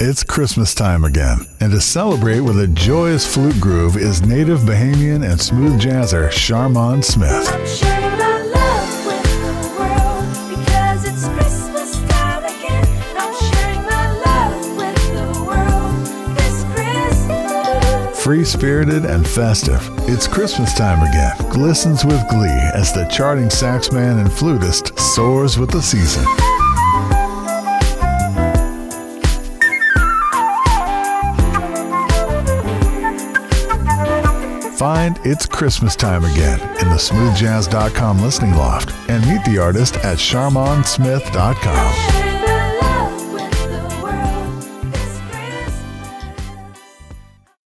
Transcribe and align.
It's 0.00 0.22
Christmas 0.22 0.76
time 0.76 1.02
again, 1.02 1.38
and 1.58 1.72
to 1.72 1.80
celebrate 1.80 2.38
with 2.38 2.60
a 2.60 2.68
joyous 2.68 3.26
flute 3.26 3.60
groove 3.60 3.96
is 3.96 4.22
native 4.22 4.60
Bahamian 4.60 5.28
and 5.28 5.40
smooth 5.40 5.80
jazzer 5.80 6.28
Sharmond 6.28 7.02
Smith. 7.02 7.48
Sharing 7.68 8.16
my 8.16 8.42
love 8.44 9.06
with 9.06 9.24
the 9.42 9.54
world 9.76 10.56
because 10.56 11.04
it's 11.04 11.26
Christmas 11.30 12.00
time 12.10 12.44
again. 12.44 12.86
I'm 13.16 13.34
sharing 13.50 13.82
my 13.82 14.12
love 14.24 14.76
with 14.76 14.94
the 15.14 15.42
world 15.42 16.06
this 16.36 16.62
Christmas. 16.74 18.22
Free 18.22 18.44
spirited 18.44 19.04
and 19.04 19.26
festive, 19.26 19.82
it's 20.02 20.28
Christmas 20.28 20.74
time 20.74 21.02
again. 21.02 21.36
Glistens 21.50 22.04
with 22.04 22.24
glee 22.28 22.70
as 22.72 22.92
the 22.92 23.04
charting 23.06 23.48
saxman 23.48 24.20
and 24.20 24.32
flutist 24.32 24.96
soars 24.96 25.58
with 25.58 25.72
the 25.72 25.82
season. 25.82 26.24
Find 34.78 35.18
It's 35.24 35.44
Christmas 35.44 35.96
Time 35.96 36.24
Again 36.24 36.60
in 36.78 36.88
the 36.88 36.94
smoothjazz.com 36.94 38.22
listening 38.22 38.54
loft 38.54 38.94
and 39.10 39.26
meet 39.26 39.44
the 39.44 39.58
artist 39.58 39.96
at 39.96 40.18
sharmondsmith.com. 40.18 42.27